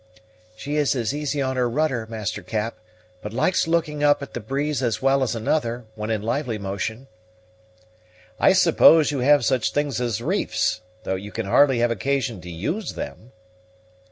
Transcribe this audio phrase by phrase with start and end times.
[0.55, 2.75] "She is easy on her rudder, master Cap;
[3.21, 7.07] but likes looking up at the breeze as well as another, when in lively motion."
[8.39, 12.49] "I suppose you have such things as reefs, though you can hardly have occasion to
[12.49, 13.31] use them?"